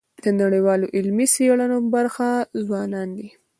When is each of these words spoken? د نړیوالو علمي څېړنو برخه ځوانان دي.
د 0.23 0.25
نړیوالو 0.41 0.91
علمي 0.95 1.27
څېړنو 1.33 1.77
برخه 1.93 2.29
ځوانان 2.65 3.07
دي. 3.17 3.29